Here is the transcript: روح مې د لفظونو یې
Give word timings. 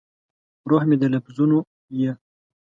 روح 0.69 0.83
مې 0.89 0.95
د 1.01 1.03
لفظونو 1.13 1.57
یې 1.99 2.11